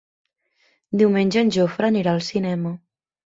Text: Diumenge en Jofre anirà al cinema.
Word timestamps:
Diumenge 1.01 1.43
en 1.45 1.53
Jofre 1.57 1.89
anirà 1.91 2.17
al 2.17 2.25
cinema. 2.31 2.73